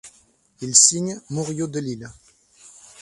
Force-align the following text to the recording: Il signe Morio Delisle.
Il 0.61 0.75
signe 0.75 1.15
Morio 1.29 1.67
Delisle. 1.67 2.11